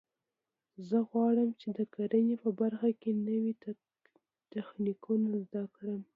زه 0.87 0.97
غواړم 1.09 1.49
چې 1.61 1.69
د 1.77 1.79
کرنې 1.95 2.35
په 2.43 2.49
برخه 2.59 2.89
کې 3.01 3.11
نوي 3.27 3.51
تخنیکونه 4.53 5.29
زده 5.45 5.63
کړم 5.75 6.01